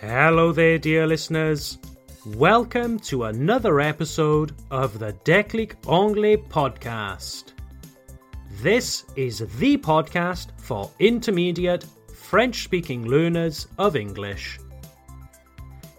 [0.00, 1.76] Hello there, dear listeners.
[2.24, 7.52] Welcome to another episode of the Déclic Anglais podcast.
[8.62, 11.84] This is the podcast for intermediate
[12.14, 14.60] French speaking learners of English.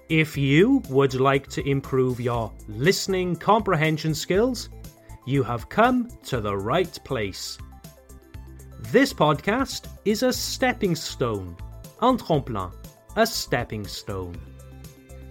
[0.08, 4.70] If you would like to improve your listening comprehension skills,
[5.26, 7.58] you have come to the right place.
[8.80, 11.58] This podcast is a stepping stone,
[12.00, 12.72] un tremplin,
[13.16, 14.38] a stepping stone,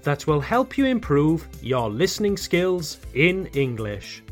[0.03, 4.23] that will help you improve your listening skills in English.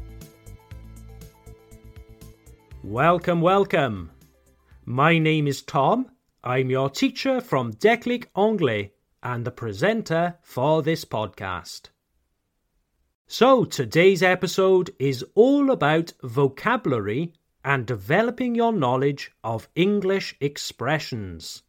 [2.83, 4.11] Welcome, welcome.
[4.85, 6.11] My name is Tom.
[6.45, 8.93] I'm your teacher from Déclic Anglais
[9.23, 11.91] and the presenter for this podcast.
[13.27, 17.33] So, today's episode is all about vocabulary
[17.65, 21.65] and developing your knowledge of English expressions.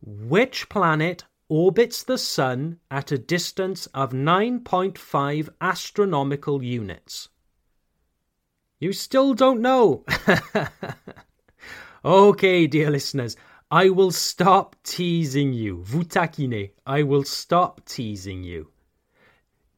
[0.00, 7.28] Which planet orbits the Sun at a distance of 9.5 astronomical units?
[8.82, 10.04] You still don't know.
[12.04, 13.36] okay, dear listeners,
[13.70, 15.84] I will stop teasing you.
[15.84, 16.04] Vous.
[16.84, 18.72] I will stop teasing you.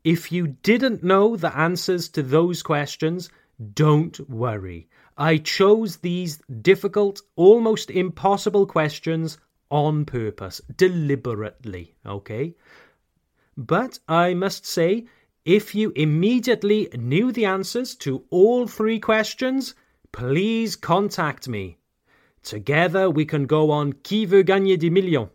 [0.04, 3.28] If you didn't know the answers to those questions,
[3.74, 4.88] don't worry.
[5.18, 9.36] I chose these difficult, almost impossible questions
[9.70, 12.54] on purpose, deliberately, okay?
[13.54, 15.08] But I must say,
[15.44, 19.74] if you immediately knew the answers to all three questions,
[20.12, 21.78] please contact me.
[22.42, 25.28] Together we can go on Qui veut gagner des millions?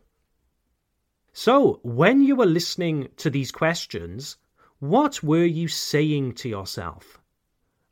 [1.33, 4.37] So, when you were listening to these questions,
[4.79, 7.19] what were you saying to yourself?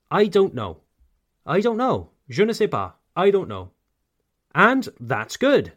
[0.09, 0.81] I don't know.
[1.45, 2.09] I don't know.
[2.29, 2.93] Je ne sais pas.
[3.15, 3.71] I don't know.
[4.55, 5.73] And that's good.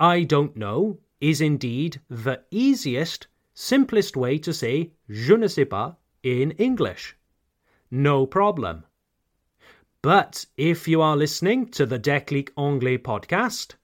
[0.00, 3.26] I don't know is indeed the easiest,
[3.58, 7.16] simplest way to say je ne sais pas in English.
[7.90, 8.84] No problem.
[10.02, 13.76] But if you are listening to the Déclic Anglais podcast,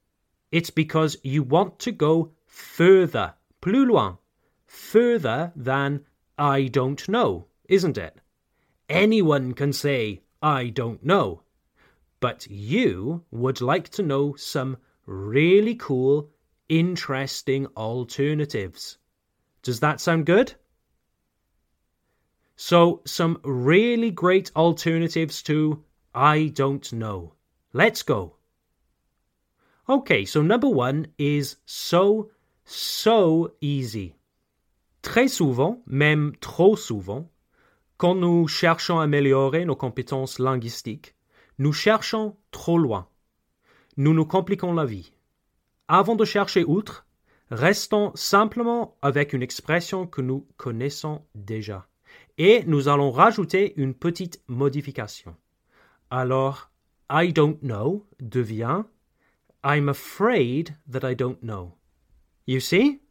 [0.50, 4.18] it's because you want to go further, plus loin,
[4.66, 6.04] further than
[6.36, 8.20] I don't know, isn't it?
[8.90, 11.44] Anyone can say I don't know,
[12.20, 16.30] but you would like to know some really cool,
[16.68, 18.98] interesting alternatives.
[19.62, 20.54] Does that sound good?
[22.56, 25.82] So, some really great alternatives to
[26.14, 27.32] I don't know.
[27.72, 28.36] Let's go.
[29.88, 32.30] Okay, so number one is so,
[32.64, 34.14] so easy.
[35.02, 37.28] Très souvent, même trop souvent,
[37.98, 41.14] quand nous cherchons à améliorer nos compétences linguistiques,
[41.58, 43.08] nous cherchons trop loin
[43.96, 45.12] nous nous compliquons la vie.
[45.88, 47.06] Avant de chercher outre,
[47.52, 51.86] restons simplement avec une expression que nous connaissons déjà.
[52.38, 55.36] Et nous allons rajouter une petite modification.
[56.10, 56.70] Alors,
[57.10, 58.84] I don't know devient
[59.62, 61.76] I'm afraid that I don't know.
[62.46, 63.02] You see?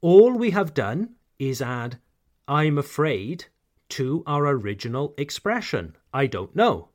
[0.00, 1.10] All we have done
[1.40, 1.98] is add
[2.46, 3.46] I'm afraid
[3.90, 5.96] to our original expression.
[6.14, 6.90] I don't know.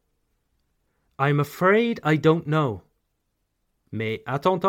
[1.19, 2.83] I'm afraid I don't know.
[3.91, 4.65] Mais attends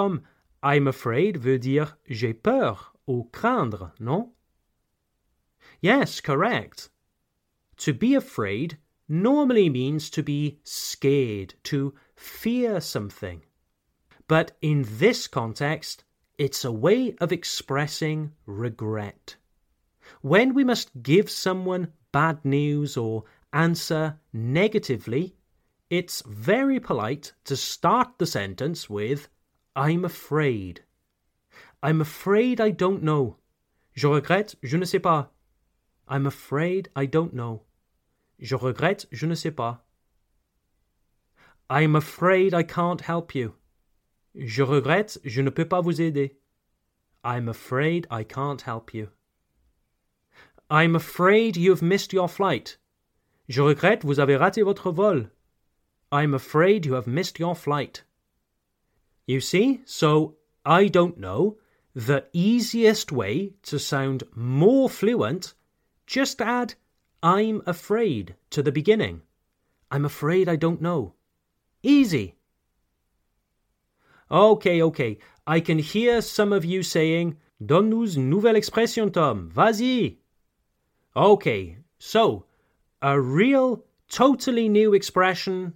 [0.63, 4.33] I'm afraid veut dire j'ai peur ou craindre, non?
[5.81, 6.91] Yes, correct.
[7.79, 8.79] To be afraid
[9.09, 13.43] normally means to be scared, to fear something.
[14.27, 16.05] But in this context,
[16.37, 19.37] it's a way of expressing regret.
[20.23, 25.37] When we must give someone bad news or answer negatively,
[25.89, 29.29] it's very polite to start the sentence with
[29.79, 30.81] I'm afraid.
[31.85, 33.37] I'm afraid I don't know.
[33.95, 35.29] Je regrette, je ne sais pas.
[36.09, 37.63] I'm afraid I don't know.
[38.41, 39.79] Je regrette, je ne sais pas.
[41.71, 43.55] I'm afraid I can't help you.
[44.35, 46.41] Je regrette, je ne peux pas vous aider.
[47.23, 49.11] I'm afraid I can't help you.
[50.69, 52.81] I'm afraid you've missed your flight.
[53.49, 55.31] Je regrette, vous avez raté votre vol.
[56.11, 58.03] I'm afraid you have missed your flight.
[59.29, 61.59] You see, so I don't know,
[61.95, 65.53] the easiest way to sound more fluent,
[66.07, 66.77] just add
[67.23, 69.21] I'm afraid to the beginning.
[69.91, 71.13] I'm afraid I don't know.
[71.83, 72.37] Easy.
[74.31, 75.19] Okay, okay.
[75.47, 79.51] I can hear some of you saying, Donne-nous une nouvelle expression, Tom.
[79.51, 80.17] Vas-y.
[81.15, 82.47] Okay, so
[83.03, 85.75] a real, totally new expression.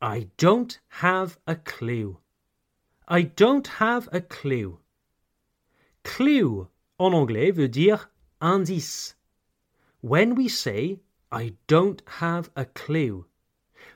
[0.00, 2.18] I don't have a clue.
[3.08, 4.78] I don't have a clue.
[6.04, 6.68] Clue
[7.00, 8.10] en anglais veut dire
[8.40, 9.14] indice.
[10.00, 11.00] When we say
[11.32, 13.26] I don't have a clue,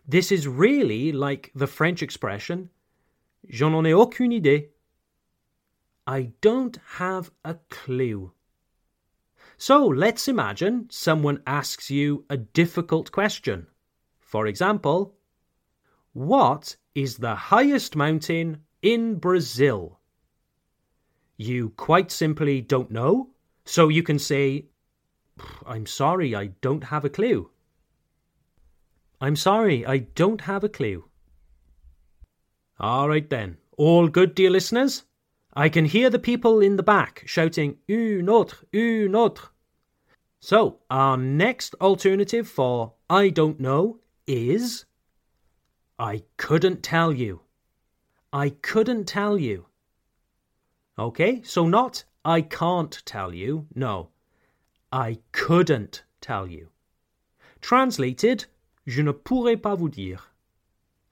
[0.06, 2.70] this is really like the French expression
[3.48, 4.70] Je n'en ai aucune idée.
[6.06, 8.32] I don't have a clue.
[9.56, 13.66] So let's imagine someone asks you a difficult question.
[14.20, 15.14] For example,
[16.12, 20.00] what is the highest mountain in Brazil?
[21.36, 23.30] You quite simply don't know,
[23.64, 24.66] so you can say,
[25.66, 27.50] I'm sorry, I don't have a clue.
[29.20, 31.08] I'm sorry, I don't have a clue.
[32.78, 33.58] All right then.
[33.78, 35.04] All good, dear listeners?
[35.54, 39.52] I can hear the people in the back shouting, une autre, une autre.
[40.40, 44.84] So, our next alternative for I don't know is
[46.02, 47.42] I couldn't tell you.
[48.32, 49.66] I couldn't tell you.
[50.98, 54.08] Okay, so not I can't tell you, no.
[54.90, 56.70] I couldn't tell you.
[57.60, 58.46] Translated,
[58.84, 60.32] je ne pourrais pas vous dire.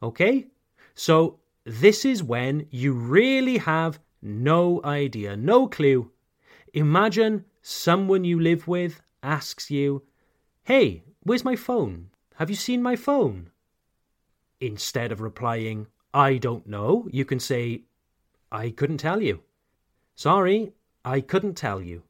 [0.02, 0.48] Okay?
[0.96, 6.10] So, this is when you really have no idea, no clue.
[6.74, 10.02] Imagine someone you live with asks you,
[10.64, 12.10] Hey, where's my phone?
[12.34, 13.52] Have you seen my phone?
[14.60, 17.84] Instead of replying, I don't know, you can say,
[18.52, 19.42] I couldn't tell you.
[20.14, 20.72] Sorry,
[21.04, 22.02] I couldn't tell you.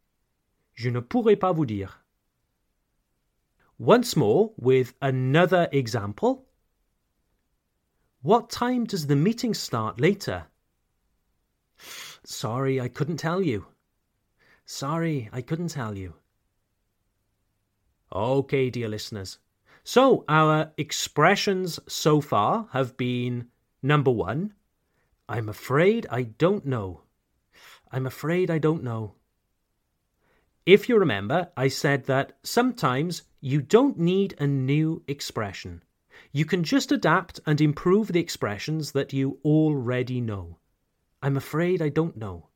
[0.74, 2.02] Je ne pourrais pas vous dire.
[3.78, 6.46] Once more with another example.
[8.22, 10.46] What time does the meeting start later?
[12.24, 13.66] Sorry, I couldn't tell you.
[14.66, 16.14] Sorry, I couldn't tell you.
[18.12, 19.38] Okay, dear listeners.
[19.92, 23.48] So, our expressions so far have been
[23.82, 24.54] number one,
[25.28, 27.02] I'm afraid I don't know.
[27.90, 29.16] I'm afraid I don't know.
[30.64, 35.82] If you remember, I said that sometimes you don't need a new expression.
[36.30, 40.58] You can just adapt and improve the expressions that you already know.
[41.20, 42.46] I'm afraid I don't know.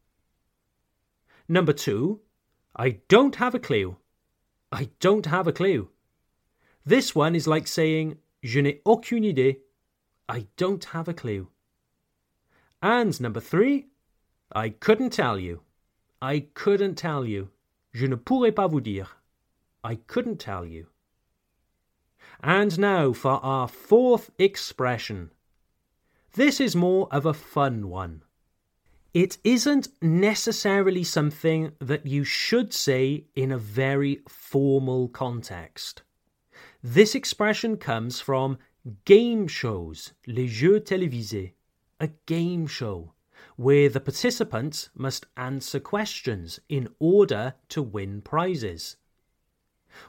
[1.48, 2.20] Number two,
[2.76, 3.96] I don't have a clue.
[4.70, 5.90] I don't have a clue.
[6.86, 9.60] This one is like saying, Je n'ai aucune idée.
[10.28, 11.48] I don't have a clue.
[12.82, 13.86] And number three,
[14.54, 15.62] I couldn't tell you.
[16.20, 17.48] I couldn't tell you.
[17.92, 19.16] Je ne pourrais pas vous dire.
[19.82, 20.88] I couldn't tell you.
[22.42, 25.30] And now for our fourth expression.
[26.32, 28.22] This is more of a fun one.
[29.14, 36.02] It isn't necessarily something that you should say in a very formal context.
[36.86, 38.58] This expression comes from
[39.06, 41.54] game shows, les jeux télévisés,
[41.98, 43.14] a game show
[43.56, 48.96] where the participants must answer questions in order to win prizes.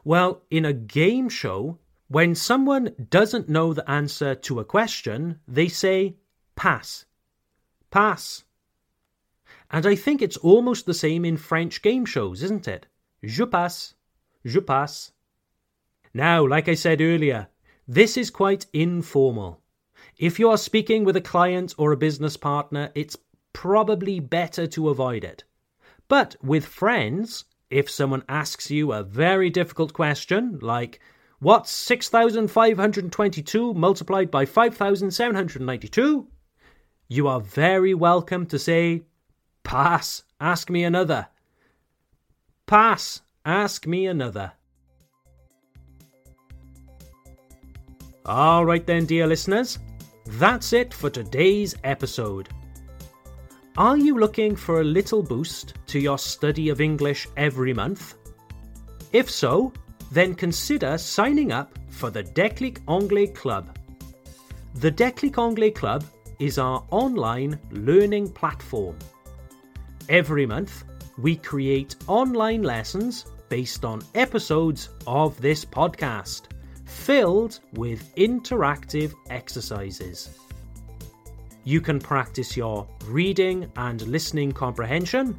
[0.03, 1.79] Well, in a game show,
[2.10, 6.17] when someone doesn't know the answer to a question, they say
[6.58, 7.05] pass.
[7.89, 8.44] Pass.
[9.72, 12.88] And I think it's almost the same in French game shows, isn't it?
[13.24, 13.94] Je passe.
[14.44, 15.13] Je passe.
[16.15, 17.50] Now, like I said earlier,
[17.89, 19.60] this is quite informal.
[20.17, 23.17] If you are speaking with a client or a business partner, it's
[23.51, 25.43] probably better to avoid it.
[26.07, 31.01] But with friends, if someone asks you a very difficult question, like,
[31.39, 36.27] What's 6,522 multiplied by 5,792?
[37.10, 39.03] You are very welcome to say,
[39.63, 41.27] Pass, ask me another.
[42.67, 44.53] Pass, ask me another.
[48.27, 49.77] All right, then, dear listeners,
[50.25, 52.50] that's it for today's episode.
[53.77, 58.15] Are you looking for a little boost to your study of English every month?
[59.13, 59.72] If so,
[60.12, 63.77] then consider signing up for the Déclic Anglais Club.
[64.74, 66.03] The Déclic Anglais Club
[66.39, 68.98] is our online learning platform.
[70.10, 70.84] Every month,
[71.20, 76.48] we create online lessons based on episodes of this podcast,
[76.96, 80.40] filled with interactive exercises.
[81.64, 85.38] You can practice your reading and listening comprehension.